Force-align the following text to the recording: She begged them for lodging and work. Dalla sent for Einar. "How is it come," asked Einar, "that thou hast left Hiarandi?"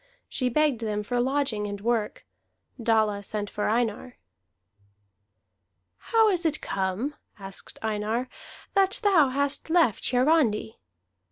She 0.27 0.49
begged 0.49 0.81
them 0.81 1.03
for 1.03 1.21
lodging 1.21 1.67
and 1.67 1.79
work. 1.79 2.25
Dalla 2.81 3.21
sent 3.21 3.51
for 3.51 3.69
Einar. 3.69 4.17
"How 5.97 6.27
is 6.29 6.43
it 6.43 6.59
come," 6.59 7.13
asked 7.37 7.77
Einar, 7.83 8.27
"that 8.73 8.99
thou 9.03 9.29
hast 9.29 9.69
left 9.69 10.03
Hiarandi?" 10.09 10.79